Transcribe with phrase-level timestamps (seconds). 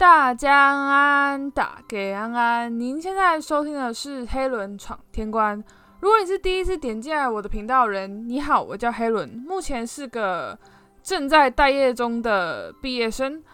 [0.00, 2.80] 大家安，打给安安。
[2.80, 5.62] 您现在收听的是黑轮闯天关。
[6.00, 10.58] 如果你是第一次点进来我的频道人，你好，我叫黑轮，目前是个
[11.02, 13.44] 正在待业中的毕业生。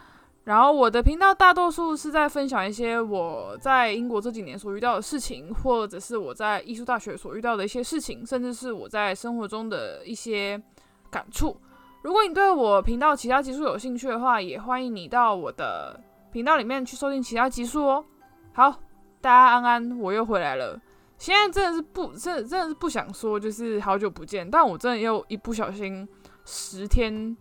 [0.45, 10.63] 然后我的频道大多数是在分享一些我在英国这几年所遇到的事情，或者是我在艺术大学所遇到的一些事情，甚至是我在生活中的一些
[11.11, 11.61] 感触。
[12.03, 16.01] 如果你对我频道其他集数有兴趣的话，也欢迎你到我的。
[16.37, 18.05] 频道里面去收听其他集数哦。
[18.53, 18.71] 好，
[19.23, 20.79] 大家安安，我又回来了。
[21.17, 24.47] 现在真的是不，真真的是不想说，就是好久不见。
[24.51, 26.07] 但我真的又一不小心
[26.45, 27.35] 十天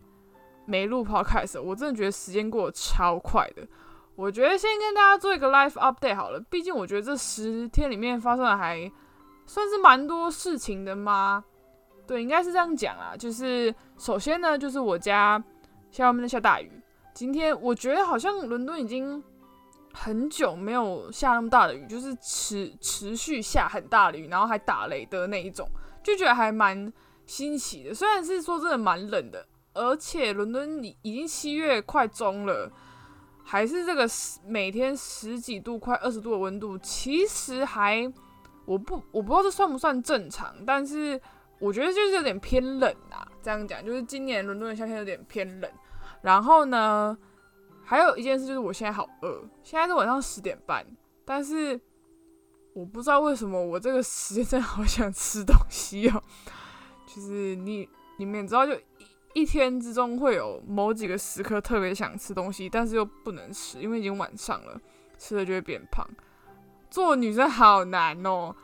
[0.65, 3.67] 没录 podcast，我真的觉得时间过得超快的。
[4.15, 8.89] 我觉得先跟大家做一个 live update 好了，毕竟我觉得这十天里面发生的还
[9.45, 11.43] 算是蛮多事情的嘛？
[12.07, 13.13] 对，应该是这样讲啊。
[13.17, 15.37] 就是首先呢，就是我家
[15.91, 16.71] 现在外面在下大雨。
[17.15, 19.23] 今天我觉得好像伦敦已经
[19.93, 25.65] 很久没有下那么大的雨，就是持持续下很大的雨，然后还打雷的那一种，
[26.03, 26.91] 就觉得还蛮
[27.25, 27.93] 新奇的。
[27.93, 32.69] 虽然是说真的蛮冷的，而且伦敦已已经七月快中了，
[33.45, 34.05] 还是这个
[34.45, 38.11] 每天十几度、快二十度的温度，其实还
[38.65, 41.17] 我不我不知道这算不算正常，但是
[41.59, 43.25] 我觉得就是有点偏冷啊。
[43.41, 45.71] 这样讲，就是今年伦敦的夏天有点偏冷。
[46.25, 47.15] 然后呢，
[47.83, 50.83] 还有一件事就是我现在好饿，现在是晚上十点半，
[51.23, 51.79] 但是
[52.73, 56.23] 我不知道为什么我这个时间真的好想吃东西哦。
[57.05, 58.81] 就是你你们也知道，就一
[59.41, 64.81] 一天之中会有某几个时刻特别想吃东西，但是又不能吃，因为已经晚上了，
[65.19, 66.03] 吃了就会变胖。
[66.89, 68.55] 做女生好难哦，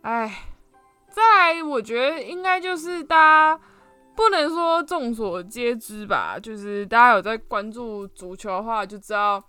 [0.00, 0.46] 哎，
[1.10, 3.16] 再来我觉得应该就是大
[3.54, 3.60] 家。
[4.14, 9.42] 不能说众所皆知吧，就是大家有在关注足球的话，就知道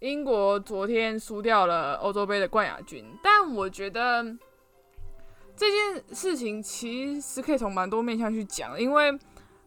[0.00, 3.04] 英国昨天输掉了欧洲杯的冠亚军。
[3.22, 4.24] 但我觉得
[5.54, 9.16] 这件事情其实可以从蛮多面向去讲，因为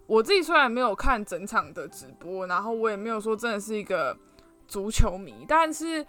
[0.07, 4.17] 我自己虽然没有看整场的直播，然后我也没有说真的是一个
[4.67, 6.05] 足球迷，但是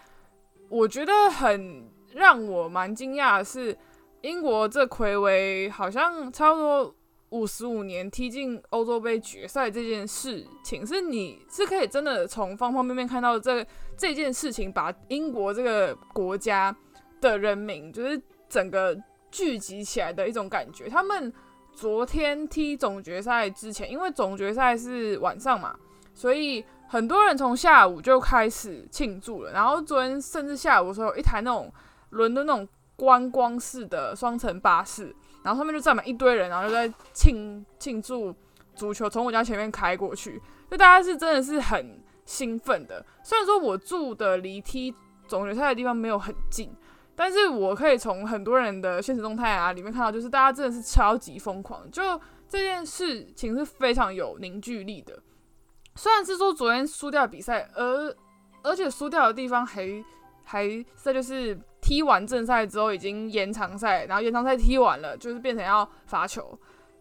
[0.71, 3.77] 我觉得很让我蛮惊讶的是，
[4.23, 6.95] 英国这魁违好像差不多。
[7.31, 13.65] 五十五年踢进欧洲杯决赛这件事情，是你是可以真的从方方面面看到这
[13.97, 16.75] 这件事情，把英国这个国家
[17.21, 18.97] 的人民就是整个
[19.31, 20.89] 聚集起来的一种感觉。
[20.89, 21.33] 他们
[21.73, 25.77] 昨天踢总决赛之前，因为总决赛是晚上嘛，
[26.13, 29.53] 所以很多人从下午就开始庆祝了。
[29.53, 31.73] 然后昨天甚至下午的时候，一台那种
[32.11, 35.15] 伦敦那种观光式的双层巴士。
[35.43, 38.35] 然后后面就站满一堆人，然后就在庆庆祝
[38.75, 40.41] 足球从我家前面开过去，
[40.71, 43.05] 就大家是真的是很兴奋的。
[43.23, 44.95] 虽然说我住的离踢
[45.27, 46.71] 总决赛的地方没有很近，
[47.15, 51.91] 但是我可以从很多人的现实动态啊里面看到，就是大家真的是超级疯狂。
[51.91, 55.19] 就这件事情是非常有凝聚力的。
[55.97, 58.15] 虽然是说昨天输掉比赛，而
[58.63, 59.83] 而且输掉的地方还
[60.51, 61.59] 还这就是。
[61.83, 66.57] 踢完正赛之后，已经延长赛，然后延长赛踢完了，就是变成要罚球，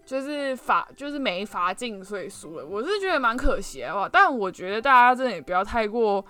[0.05, 2.65] 就是罚就是没罚进，所以输了。
[2.65, 6.25] 我是觉得蛮可惜的，但我觉得大家真的也不要太过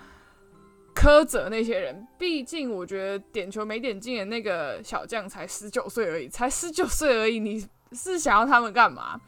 [0.95, 9.21] 苛责那些人，毕竟我觉得点球没点进的那个小将才十九岁而已，才十九岁而已，你是想要他们干嘛？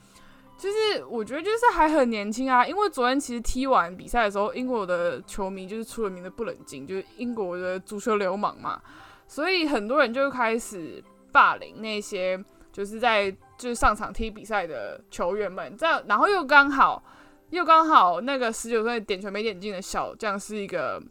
[0.62, 8.80] 就是我觉得就是还很年轻啊，因为昨天其实踢完比赛的时候，英国的球迷就是出了名的不冷静，就是英国的足球流氓嘛。
[9.28, 12.38] 所以很多人就开始霸凌那些
[12.72, 17.04] 就是在就是上场踢比赛的球员们，这然后又刚好
[17.50, 21.02] 又刚好那个十九岁点球没点进的小将是一个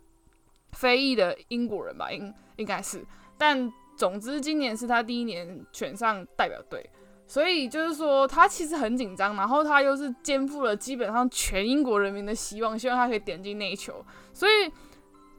[0.74, 3.04] 非裔的英国人吧，应应该是。
[3.36, 6.88] 但总之今年是他第一年选上代表队，
[7.30, 14.52] 所以就是说他其实很紧张，然后他又是肩负了基本上全英国人民的希望，希望他可以点进那一球，所以。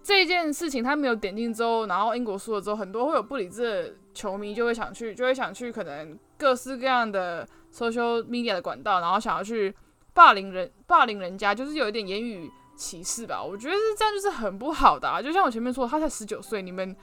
[0.03, 9.71] 这件事情他没有点进之后，然后英国输了之后，很多会有不理智的球迷就会想去，就会想去可能各式各样的 social media 的管道，然后想要去
[10.11, 13.43] 霸凌人，霸凌人家，就是有一点言语歧视吧。
[13.43, 15.21] 我觉得是这样，就是很不好的啊。
[15.21, 16.95] 就像我前面说，他才十九岁，你们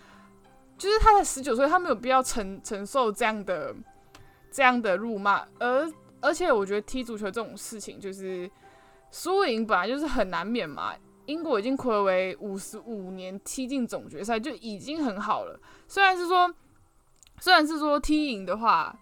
[0.77, 3.73] 就是他才十九岁，他没有必要承承受这样的
[4.51, 5.47] 这样的辱骂。
[5.59, 5.91] 而
[6.21, 8.51] 而且我觉得踢足球这种事情，就是
[9.11, 10.93] 输赢本来就是很难免嘛。
[11.27, 15.61] 英国已经暌违五十五年踢进总决赛就已经很好了。
[15.87, 16.53] 虽然是说，
[17.39, 18.97] 虽然是说踢赢的话，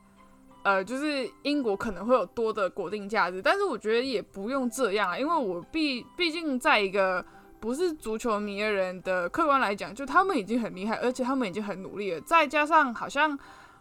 [0.64, 7.25] 呃，就是英国可能会有多的国定假日，但是我觉得也不用这样啊，因为我毕毕竟在一个
[7.60, 12.20] 不是足球迷的人的客观来讲，就他们已经很厉害，而且他们已经很努力了。
[12.22, 13.38] 再加上好像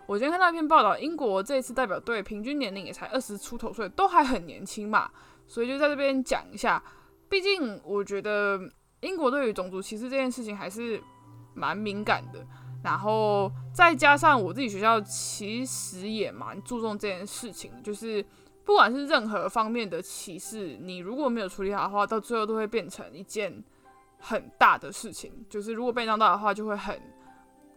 [0.07, 5.10] 我今天看到一篇报道，英国这次代表队平均年龄也才二十出头岁，都还很年轻嘛，
[5.48, 6.81] 所以就在这边讲一下。
[7.28, 8.60] 毕竟我觉得
[9.00, 11.02] 英国对于种族歧视这件事情还是
[11.56, 12.46] 蛮敏感的。
[12.84, 18.24] 然后再加上我自己学校其实也蛮注重这件事情，就是
[18.63, 23.63] 不管是任何方面的歧视，你如果没有处理好的话，到最后都会变成一件
[24.19, 25.34] 很大的事情。
[25.50, 27.01] 就是如果被闹到的话，就会很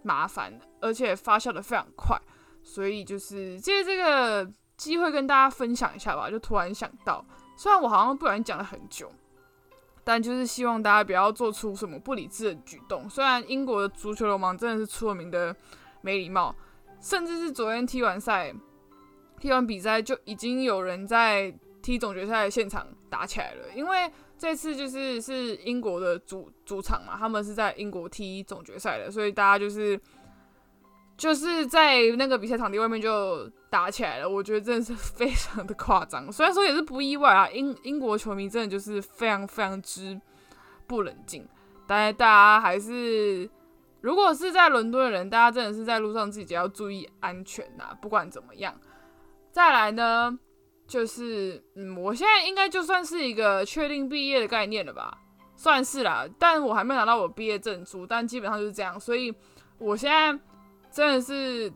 [0.09, 2.19] 麻烦，而且发酵的非常快。
[2.63, 7.25] 所以就是借这个机会跟大家分享一下吧，就突然想到，
[7.57, 9.13] 虽然我好像不小心讲了很久。
[10.05, 13.11] 但就是希望大家不要做出什么不理智的举动。
[13.11, 15.55] 虽然英国的足球流氓真的是出了名的
[16.01, 16.55] 没礼貌，
[16.99, 18.55] 甚至是昨天踢完赛、
[19.39, 23.67] 踢完比赛就已经有人在踢总决赛的现场打起来了。
[23.75, 30.01] 因为这次就是是英国的主主场嘛，他们是在英国踢总决赛的，所以大家就是。
[31.17, 36.31] 就是在那个比赛场地外面就打起来了，我觉得真的是 非常的夸张。
[36.31, 40.17] 虽然说也是不意外啊，英英国球迷真的就是非常非常之
[40.87, 41.45] 不冷静。
[41.89, 43.51] 但是大家还是，
[44.01, 47.87] 如果是在伦敦的人，大家真的是在路上自己要注意安全呐。
[48.01, 48.81] 不管怎么样，
[49.51, 50.39] 再来呢，
[50.89, 55.17] 就是嗯，我现在应该就算是一个确定毕业的概念了吧，
[55.55, 56.27] 算是啦。
[56.41, 58.99] 但我还没拿到我毕业证书，但基本上就是这样。
[58.99, 59.33] 所以
[59.79, 60.37] 我现在。
[60.91, 61.71] 真的是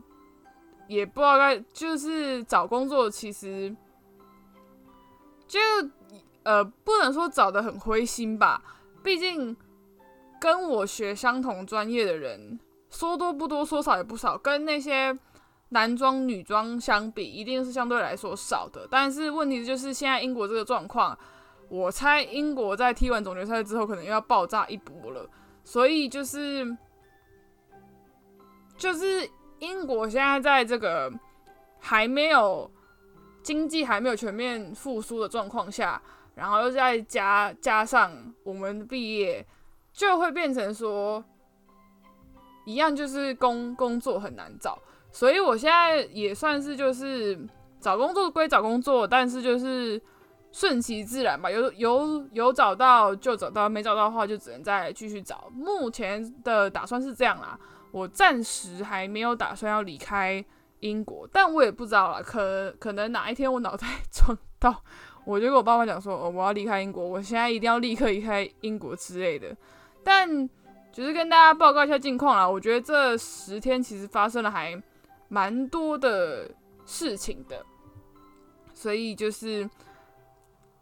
[0.87, 3.73] 也不知道该，就是找工作，其实
[5.47, 5.59] 就
[6.41, 8.59] 呃不能说找的很灰心吧。
[9.03, 9.55] 毕竟
[10.41, 14.35] 跟我学相同专业的人，说多不多，说少也不少。
[14.35, 15.15] 跟那些
[15.73, 18.87] 男装女装相比，一定是相对来说少的。
[18.89, 21.17] 但是问题就是现在英国这个状况，
[21.67, 25.29] 我猜英国在踢完总决赛之后，可能又要爆炸一波了。
[25.63, 26.77] 所以就是。
[28.75, 29.29] 就是
[29.59, 31.09] 英国现在在这个
[31.79, 32.69] 还没有
[33.43, 36.01] 经济还没有全面复苏的状况下，
[36.33, 38.11] 然后又再加加上
[38.43, 39.45] 我们毕业，
[39.93, 41.23] 就会变成说
[42.65, 44.77] 一样，就是工工作很难找。
[45.13, 47.39] 所以我现在也算是就是
[47.79, 50.01] 找工作归找工作，但是就是
[50.51, 51.49] 顺其自然吧。
[51.51, 55.49] 有有有找到就找到，没找到的话就只能再继续找。
[55.53, 57.57] 目前的打算是这样啦。
[57.91, 60.43] 我暂时还没有打算要离开
[60.79, 64.83] 英国，但我也不知道啦，可可能哪一天我脑袋撞到，
[65.25, 69.55] 我就跟我爸妈讲说，哦，我要离开英国，我现在一定要立刻离开英国之类的。
[70.03, 70.49] 但
[70.91, 74.75] 只是跟大家报告一下近况啦，我觉得这十天其实发生了还
[75.33, 76.53] 蛮多的
[76.85, 77.65] 事情的，
[78.71, 79.67] 所以就是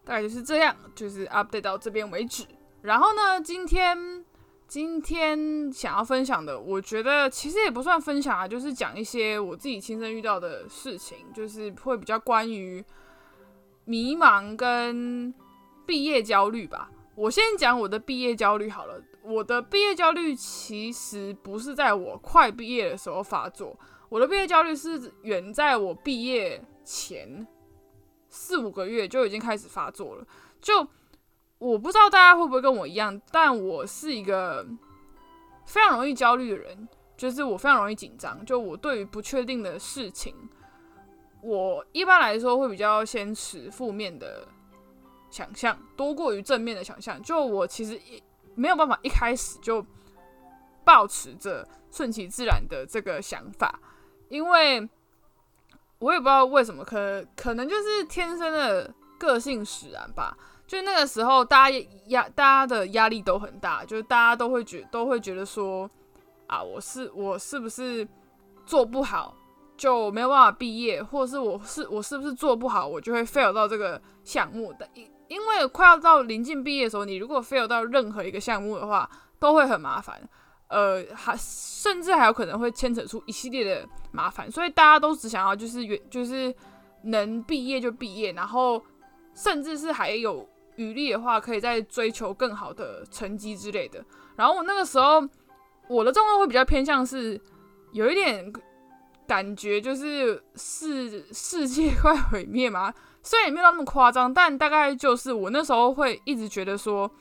[0.03, 2.45] 大概就是这样，就是 update 到这边为止。
[2.81, 4.25] 然后呢，今天。
[4.71, 12.81] 今天想要分享的，我觉得其实也不算分享啊，就是讲一些我自己亲身遇到的事情，就是会比较关于
[13.83, 15.33] 迷茫跟
[15.85, 16.89] 毕业焦虑吧。
[17.15, 19.03] 我先讲我的毕业焦虑好了。
[19.23, 23.77] 我的毕业焦虑其实不是在我快毕业的时候发作，
[24.11, 27.47] 我的毕业焦虑是远在我毕业前
[28.27, 30.27] 四五个月就已经开始发作了，
[30.61, 30.87] 就。
[31.61, 34.65] 我不知道大家会不会跟我一样，但我是一个
[35.63, 38.43] 非常容易焦虑的人，就是我非常容易紧张。
[38.43, 40.33] 就我对于不确定的事情，
[41.43, 44.47] 我一般来说会比较先持负面的
[45.29, 47.21] 想象，多过于正面的想象。
[47.21, 48.23] 就我其实一
[48.55, 49.85] 没有办法一开始就
[50.83, 53.79] 保持着顺其自然的这个想法，
[54.31, 54.87] 因为
[55.99, 60.35] 我也不知道为什么，可可能就是天生的个性使然吧。
[60.65, 65.89] 就那个时候，大家压大家的压力都很大，就是大家都会觉都会觉得说，
[66.47, 68.07] 啊，我是我是不是
[68.65, 69.35] 做不好
[69.75, 74.87] 就没有办法毕业，或是我是我是不是做不好，我就会 fail 到这个项目的。
[74.93, 79.09] 因因为快要到临近毕业的时候，你如果 fail 到任何一个项目的话，
[79.39, 80.21] 都会很麻烦，
[80.71, 84.49] 呃，还甚至还有可能会牵扯出一系列的麻烦。
[84.49, 86.51] 所以大家都只想要就是原就是
[87.03, 88.83] 能毕业就毕业，然后
[89.35, 90.49] 甚至是还有。
[90.77, 94.03] 余力的话，可以再追求更好的成绩之类的。
[94.37, 95.21] 然后我那个时候，
[95.89, 97.39] 我的状况会比较偏向是
[97.91, 98.51] 有一点
[99.27, 102.91] 感觉，就是世世界快毁灭嘛。
[103.21, 107.11] 虽然也没有那么夸张，但大概就是我那时候会一直觉得说，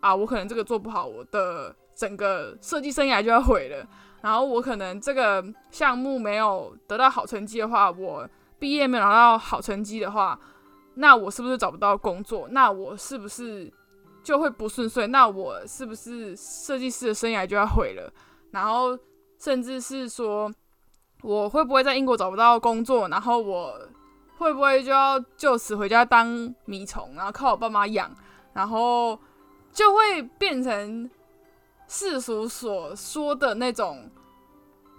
[0.00, 3.86] 啊，我可能这个做不好，我的整个设计生涯就要毁了。
[4.22, 10.38] 然后我可能这个项目没有得到好成绩的话，我毕业没有拿到好成绩的话。
[10.94, 12.48] 那我是不是找不到工作？
[12.50, 13.70] 那我是不是
[14.22, 18.12] 就会不顺遂，那我是不是设计师的生涯就要毁了？
[18.52, 18.96] 然后
[19.38, 20.50] 甚至是说，
[21.22, 23.08] 我会不会在英国找不到工作？
[23.08, 23.76] 然后我
[24.38, 28.10] 会不会就要就此回家当米虫，然后靠我爸妈养？
[28.52, 29.18] 然后
[29.72, 31.10] 就会变成
[31.88, 34.10] 世俗所说的那种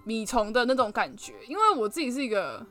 [0.03, 1.33] 米虫的那种感觉。
[1.47, 2.65] 因为我自己是一个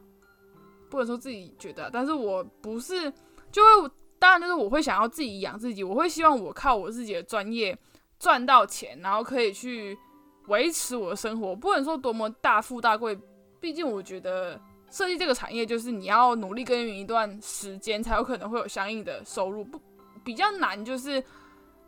[0.89, 3.13] 不能说自己觉得，但是我不是
[3.51, 3.91] 就会。
[4.17, 7.77] 当然，就是我会想要自己养自己，我会希望我靠我自己的专业
[8.19, 9.99] 赚到钱，然后可以去
[10.47, 11.55] 维持我的生活。
[11.55, 13.19] 不能说多么大富大贵，
[13.61, 14.59] 毕竟我觉得
[14.91, 19.63] 设计这个产业就是你要努力耕耘一段时间，才有可能会有相应的收入。
[19.63, 19.79] 不
[20.25, 21.23] 比较难，就是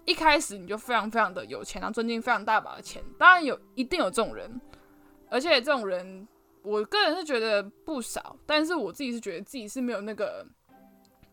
[0.07, 3.03] 一开始你就非常非常的有钱，然后赚进非常大把的钱。
[3.19, 4.59] 当然有一定有这种人，
[5.29, 6.27] 而且这种人
[6.63, 10.47] 我个人是觉得不少，但是我自己是觉得自己是没有那个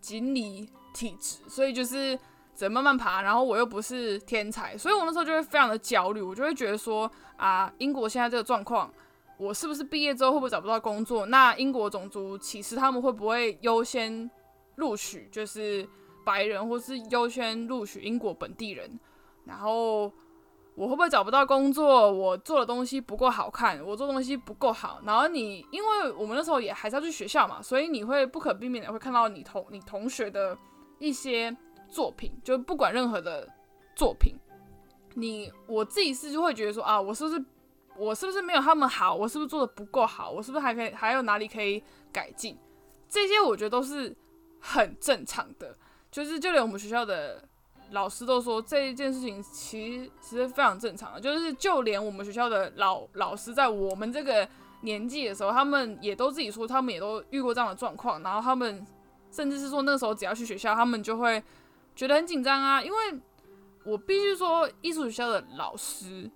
[0.01, 0.70] 锦鲤。
[0.96, 2.15] 体质，所以就是
[2.56, 3.24] 只能慢慢爬。
[3.24, 6.22] 然后我又不是天才，所以我那时候就会非常的焦虑。
[6.22, 8.94] 我就会觉得说啊，英国现在这个状况，
[9.38, 11.25] 我是不是毕业之后会不会找不到工作？
[11.25, 14.30] 那英国种族歧视他们会不会优先
[14.75, 15.84] 录取就是
[16.24, 19.00] 白人，或是优先录取英国本地人？
[19.46, 20.12] 然后
[20.75, 22.12] 我会不会找不到工作？
[22.12, 25.01] 我做的东西不够好看，我做东西不够好。
[25.06, 30.58] 然后你，因为我们那时候也还是要去学校嘛，所以你会不可避免的会看到你同你同学的。
[31.00, 31.53] 一些
[31.89, 33.46] 作品，就不管任何的
[33.94, 34.36] 作品，
[35.15, 37.46] 你我自己是就会觉得说啊，我是不是
[37.98, 39.13] 我是不是没有他们好？
[39.13, 40.32] 我是不是做的不够好？
[40.32, 42.58] 我是不是还可以还有哪里可以改进？
[43.10, 44.15] 这些我觉得都是
[44.62, 45.75] 很正常的。
[46.13, 47.43] 就是就连我们学校的
[47.91, 51.22] 老师都说这一件事情其实非常正常。
[51.22, 54.48] 就是就连我们学校的老老师在我们这个
[54.82, 58.86] 年纪的时候，他们也都自己说，他们也都遇过这样的状况，然后他们。
[59.36, 61.43] 甚至是说那时候只要去学校，他们就会
[61.96, 62.79] 觉得很紧张啊。
[62.79, 62.98] 因为
[63.84, 66.29] 我必须说，艺术学校的老师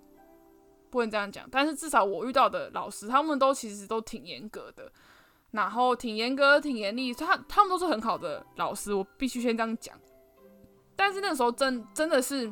[0.89, 4.91] 不能这样讲，但是至少我遇到的老师，他们都其实都挺严格的，
[5.51, 7.13] 然后挺严格、挺严厉。
[7.13, 9.95] 他他们都是很好的老师，我必须先这样讲。
[10.95, 12.51] 但是那时候真真的是，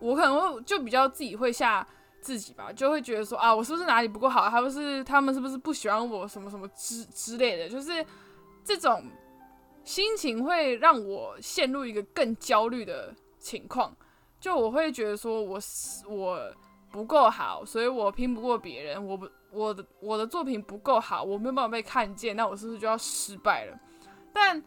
[0.00, 1.86] 我可能会就比较自己会吓
[2.20, 4.48] 自己吧，就会觉得说啊，我是不是哪里不够好？
[4.48, 8.04] 他不是他们是不是不喜欢我什么什么之之类的，就是。
[8.64, 9.02] 这种
[9.82, 13.92] 心情会让我陷入一个更焦虑的情况，
[14.38, 15.58] 就我会觉得说，我
[16.06, 16.54] 我
[16.92, 23.78] 不够好，所以我拼不过别人，我不 我的我的作品不够好，我没有办法被看见，那我是不是就要失败了？
[24.32, 24.62] 但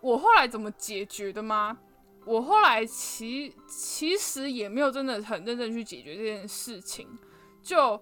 [0.00, 1.76] 我后来怎么解决的吗？
[2.24, 7.08] 我后来其其实也没有真的很认真去解决这件事情，
[7.62, 8.00] 就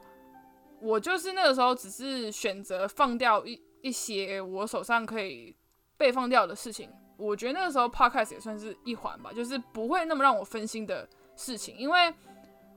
[0.80, 3.62] 我就是那个时候只是选择放掉一。
[3.83, 5.54] 一些我手上可以
[5.97, 11.76] 被放掉的事情，我觉得那个时候 podcast 也算是一环吧，就是不会那么让我分心的事情。
[11.76, 12.12] 因为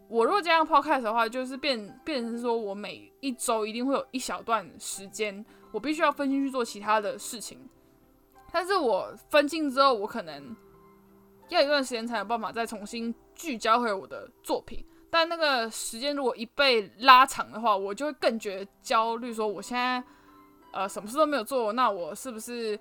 [0.10, 7.60] 我如果这样 podcast 的话，就是变变成说我每一周一定会有一小段时间，我必须要分心去做其他的事情。
[8.52, 10.56] 但是我分心之后，我可能
[11.48, 14.84] 要一段时间才有办法再重新聚焦回我的作品。
[15.12, 20.04] 但那个时间如果一被拉长的话，我就会更觉得焦虑，说我现在。
[20.72, 22.80] 呃，什么事都没有做，那我是不是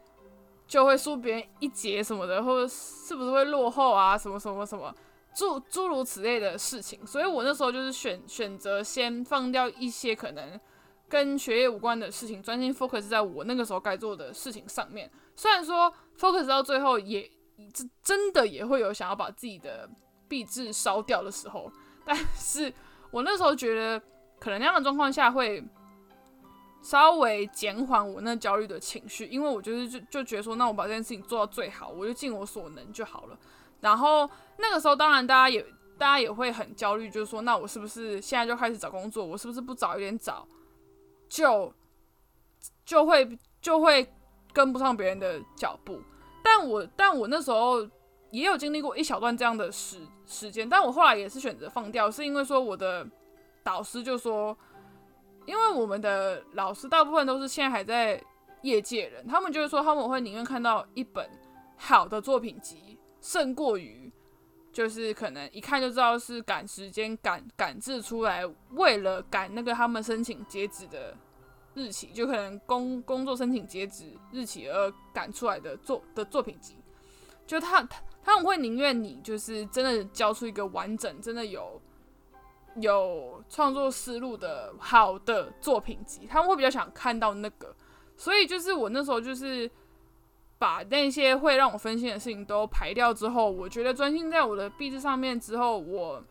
[0.66, 4.16] 就会输别人一截什么的，或者是不是会落后啊？
[4.16, 4.94] 什么什么什么
[5.34, 7.06] 诸诸如此类的事情。
[7.06, 10.60] 所以我那时候就是选选择先放掉一些可能
[11.08, 15.10] 跟学业无关的事情，专心 focus 在我那个时候该做的事情上面。
[15.36, 17.30] 虽然说 focus 到最后也
[17.72, 19.88] 真真的也会有想要把自己的
[20.28, 21.70] 壁纸烧掉的时候，
[22.04, 22.72] 但是
[23.10, 24.00] 我那时候觉得
[24.38, 25.64] 可能那样的状况下会。
[26.80, 33.36] 稍微减缓我那焦虑的情绪，因为我就是就就觉得说，那我把这件事情做到最好，我就尽我所能就好了。
[33.80, 35.62] 然后那个时候，当然大家也
[35.96, 39.24] 大家也会很焦虑，就是说，那我是不是现在就开始找工作？
[39.24, 40.46] 我是不是不早一点找，
[41.28, 41.72] 就
[42.84, 44.12] 就会就会
[44.52, 46.00] 跟不上别人的脚步？
[46.42, 47.82] 但我但我那时候
[48.30, 53.06] 也有经历过一小段这样的时时间，但我后来也是选择放掉，是因为说我的
[53.62, 54.56] 导师就说。
[55.46, 58.22] 因为我们的老师大部分都是现在还在
[58.60, 61.26] 业界人，他们就是说他们会宁愿看到一本
[61.74, 64.12] 好的作品集，胜过于
[64.72, 71.16] 就是可能一看就知道是赶时间赶赶制出来，为了赶那个他们申请截止的
[71.74, 76.76] 日期，就可能工工作申请截止日期而赶出来的作的作品集，
[77.46, 81.80] 就他他他们会宁愿你就是真的交出一个完整，真的有。
[82.80, 87.74] 有创作思路的好的作品集，他们会比较想看到那个，
[88.16, 89.68] 所以就是我那时候就是
[90.58, 96.22] 把那些会让我分心的事情都排掉之后，我觉得专心在我的毕制上面之后，我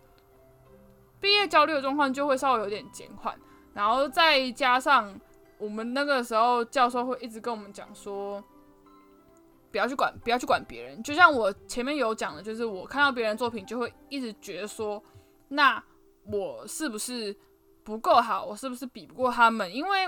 [1.19, 3.34] 毕业焦虑的状况就会稍微有点减缓。
[3.74, 5.17] 然后再加上
[5.57, 8.43] 我们那个时候教授会一直跟我们讲说，
[9.72, 11.01] 不要去管，不要去管别人。
[11.03, 15.01] 就像我前面有讲的，就是我看到别人作品就会一直觉得说，
[15.48, 15.81] 那
[16.25, 17.36] 我是不是
[17.84, 18.43] 不够好？
[18.43, 19.74] 我是不是比不过他们？
[19.74, 20.07] 因为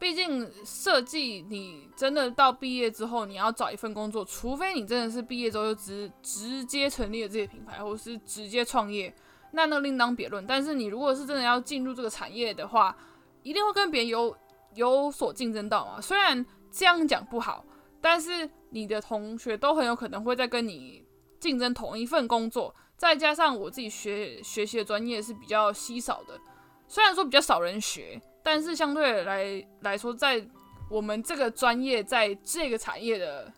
[0.00, 9.14] 毕竟设计，你真的到毕业之后，你要找一份工作，除非你真的是毕业之后就直直接成立了自己的品牌，或者是直接创业，
[9.52, 10.46] 那那另当别论。
[10.46, 12.96] 但是你如果是真的要进入这个产业的话，
[13.42, 14.34] 一定会跟别人有
[14.74, 16.00] 有所竞争到嘛。
[16.00, 17.62] 虽然这样讲不好，
[18.00, 21.04] 但是你的同学都很有可能会在跟你
[21.38, 22.74] 竞争同一份工作。
[22.96, 26.40] 再加上我自己学学习的专业是比较稀少的，
[26.88, 28.18] 虽然说比较少人学。
[28.42, 30.44] 但是相对来来说，在
[30.90, 33.52] 我们这个专业，在这个产业的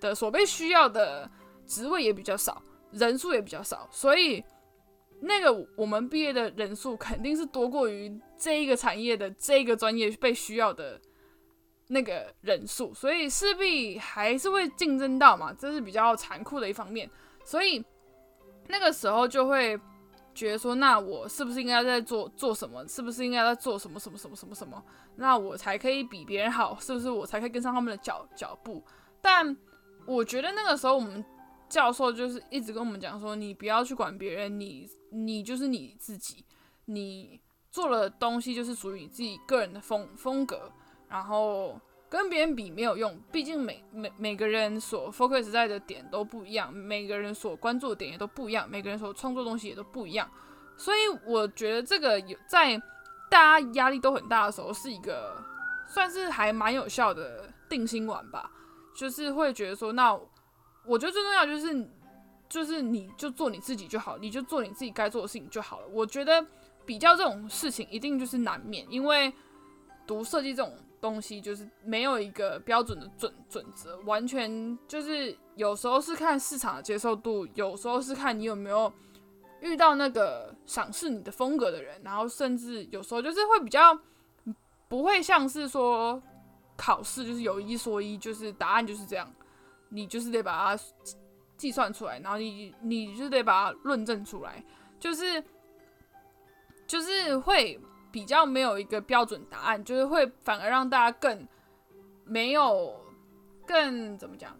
[0.00, 1.30] 的所被需要的
[1.66, 4.44] 职位也比较少，人数也比较少，所以
[5.20, 11.00] 那个我们毕业的人数肯定是多过于这一个产业的这个专业被需要的
[11.88, 17.10] 那个人数，所以势必还是会竞争到嘛，这是比较残酷的一方面，
[17.44, 17.84] 所以
[18.68, 19.80] 那个时候就会。
[20.34, 22.86] 觉得说，那我是不是应该在做做什么？
[22.88, 24.82] 是不是应该在做什么什么什么什么什么？
[25.16, 26.76] 那我才可以比别人好？
[26.80, 28.82] 是不是我才可以跟上他们的脚脚步？
[29.20, 29.56] 但
[30.06, 31.24] 我觉得那个时候，我们
[31.68, 36.44] 教授就是一直跟我们讲说，你不要去管别人，你你就是你自己，
[36.86, 40.72] 你做的东西就是属于你自己个人的风风格，
[41.08, 41.80] 然后。
[42.12, 50.30] 跟别人比没有用，毕竟每每每个人所 focus 在的点都不一样，每个人所关注的点也都不一样，每个人所创作东西也都不一样，
[50.76, 52.76] 所以我觉得这个有在
[53.30, 55.42] 大家压力都很大的时候，是一个
[55.88, 58.50] 算是还蛮有效的定心丸吧。
[58.94, 60.12] 就是会觉得说，那
[60.84, 61.88] 我觉得最重要就是
[62.46, 65.88] 就是你就做你自己就好，你就做你自己该做的事情就好了。
[65.88, 66.46] 我觉得
[66.84, 69.32] 比较这种事情一定就是难免，因为
[70.06, 70.76] 读设计这种。
[71.02, 78.90] 东西就是没有一个标准的准准则，完全就是有时候是看市场的接受度，有时候是看你有没有
[79.60, 83.98] 遇到那个赏识你的风格的人，然后甚至有时候就是会比较
[84.88, 86.22] 不会像是说
[86.76, 89.28] 考试就是有一说一，就是答案就是这样，
[89.88, 90.84] 你就是得把它
[91.56, 94.64] 计算出来，然后你你就得把它论证出来，
[95.00, 95.42] 就是
[96.86, 97.80] 就是会。
[98.12, 101.48] 比较没有一个标准答案，就是会反而让大家更
[102.24, 102.94] 没有
[103.66, 104.54] 更怎么讲？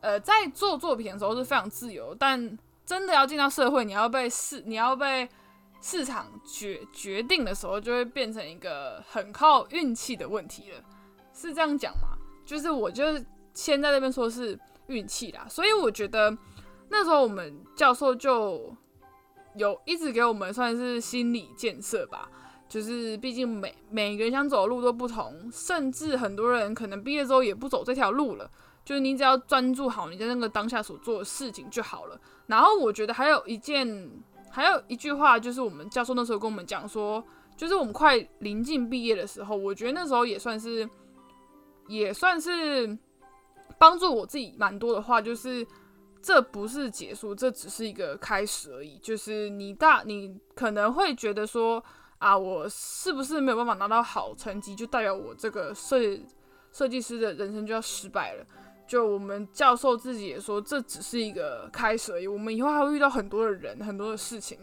[0.00, 5.28] 呃，在做作品的时候是非常自由，但真的要进到社会，你要被市你要被
[5.82, 10.80] 市场决决定的时候，就会变成一个很靠运气的问题了。
[11.34, 12.16] 是这样讲吗？
[12.46, 13.04] 就是我就
[13.52, 16.34] 先在那边说是运气啦，所以我觉得
[16.88, 18.72] 那时候我们教授就。
[19.54, 22.30] 有一直给我们算是心理建设吧，
[22.68, 28.50] 就是毕竟每每个人想走的路都不同，甚至很多人可能毕业之后也不走这条路了。
[28.84, 32.18] 就是你只要专注好你在那个当下所做的事情就好了。
[32.46, 34.10] 然后我觉得还有一件，
[34.50, 37.22] 还有一句话，就是我们教授那时候跟我们讲说，
[37.56, 40.88] 就是我们快临近毕业的时候，我觉得那时候也算是，
[41.86, 42.96] 也算是
[43.78, 45.66] 帮助我自己蛮多的话，就是。
[46.20, 48.98] 这不是结束，这只是一个开始而已。
[48.98, 51.82] 就是你大，你可能会觉得说
[52.18, 55.96] 啊，我是不是没有办法拿到好成绩，就代表我这个设
[56.72, 58.44] 设计师的人生就要失败了？
[58.86, 62.26] 就我们教授自己也说，这只是一个开始而已。
[62.26, 64.58] 我们以后还会遇到很多的人，很多的事情，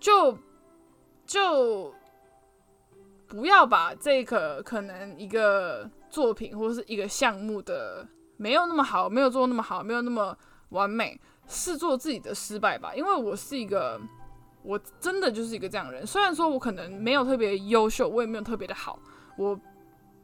[0.00, 0.36] 就
[1.24, 1.94] 就
[3.26, 8.06] 不要把这个可能一个作品或是一个项目的。
[8.36, 10.36] 没有那么好，没有做那么好，没有那么
[10.70, 12.94] 完美，是做自己的失败吧。
[12.94, 14.00] 因为我是一个，
[14.62, 16.06] 我真的就是一个这样的人。
[16.06, 18.98] 虽然说我可能没有特别优秀，我也没有特别的好，
[19.36, 19.58] 我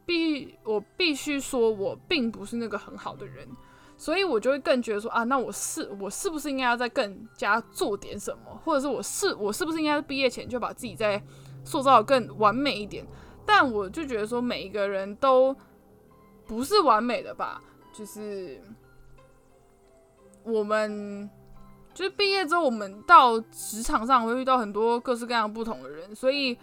[0.05, 3.47] 必我必须说，我并不是那个很好的人，
[3.97, 11.21] 所以我就会更觉得说啊，那我是我是不是应该要再更加做点什么，或者是我是我是不是应该毕业前就把自己再
[11.63, 13.05] 塑造更完美一点？
[13.45, 15.55] 但我就觉得说，每一个人都
[16.45, 17.61] 不是完美的吧。
[18.01, 18.59] 就是
[20.43, 21.29] 我们，
[21.93, 26.57] 就是毕业之后，我们到职场上会遇到很多各式各样不同的人，所以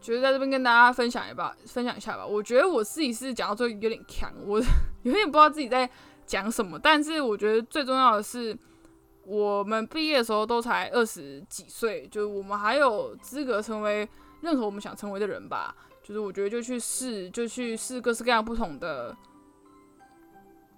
[0.00, 2.24] 觉得在这边跟大家分享一把，分享一下吧。
[2.24, 4.62] 我觉得我自己是讲到最后有点强，我
[5.02, 5.90] 有点不知道自己在
[6.24, 6.78] 讲什么。
[6.78, 8.56] 但是我觉得最重要的是，
[9.24, 14.08] 我们毕业的时候都才二十几岁，就是我们还有资格成为
[14.42, 15.74] 任何我们想成为的人吧。
[16.00, 19.16] 就是我觉得就去试，就去试各式各样不同的。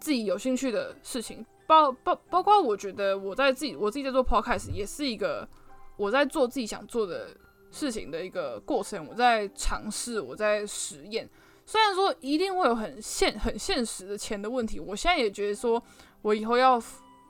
[0.07, 5.49] 自己有兴趣的事情，包包包括我觉得我在自己我自己在做 podcast 也是一个
[5.97, 7.37] 我在做自己想做的
[7.73, 11.29] 事情的一个过程，我在尝试，我在实验。
[11.65, 15.83] 虽然说一定会有很现很现实的钱的问题，我现在也觉得说，
[16.23, 16.79] 我以后要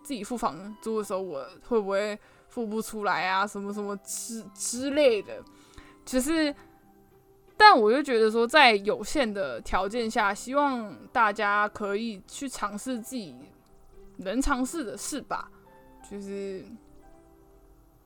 [0.02, 2.18] 自己付房租的时候，我会不会
[2.50, 3.46] 付不出来啊？
[3.46, 5.42] 什么什么之之类的，
[6.04, 6.54] 只是。
[7.58, 13.34] 但我就觉得说，在有限的条件下，希望大家可以去尝试自己
[14.18, 15.50] 能尝试的事吧。
[16.08, 16.62] 就是，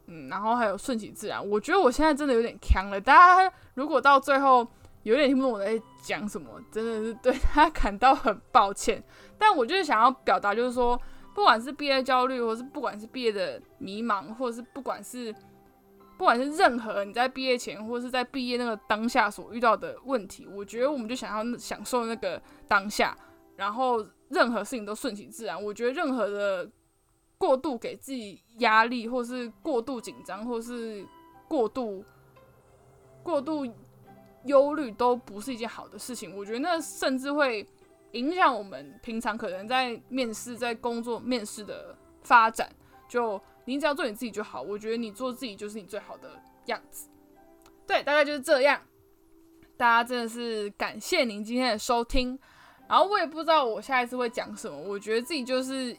[0.07, 1.45] 嗯，然后还有顺其自然。
[1.45, 3.01] 我觉得我现在真的有点强了。
[3.01, 3.13] 大
[3.45, 4.67] 家如果到最后
[5.03, 9.03] 有点听不懂我在讲什么，真的是对他感到很抱歉。
[9.37, 10.99] 但我就是想要表达，就是说，
[11.35, 15.35] 不管是毕业焦虑，或是不管是毕业的迷茫，或者是不管是。
[16.21, 23.17] 不管是任何你在毕业前或是在毕业那个当下所遇到的问题，我觉得我们就想要享受那个当下，
[23.57, 25.65] 然后任何事情都顺其自然。
[25.65, 26.71] 我觉得任何的
[27.39, 31.03] 过度给自己压力，或是过度紧张，或是
[31.49, 32.05] 过度
[33.23, 33.67] 过度
[34.45, 36.37] 忧虑，都不是一件好的事情。
[36.37, 37.67] 我觉得那甚至会
[38.13, 42.71] 影响我们平常可能在面试、在工作面试的发展。
[43.09, 46.31] 就你只要做你自己就好，我觉得你做自己就是你最好的
[46.67, 47.09] 样子。
[47.87, 48.81] 对，大概就是这样。
[49.77, 52.39] 大家真的是感谢您今天的收听。
[52.89, 55.97] 然后我也不知道我下一次会讲什么，我觉得自己就是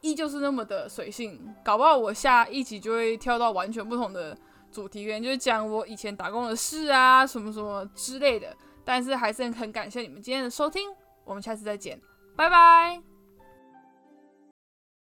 [0.00, 4.36] 依旧是那么的随性，搞不好我下一集就会跳到完全不同的
[4.72, 8.56] 主题，可能就是讲我以前打工的事啊，什么什么之类的。
[8.84, 10.90] 但是还是很感谢你们今天的收听，
[11.24, 12.00] 我们下次再见，
[12.34, 13.09] 拜拜。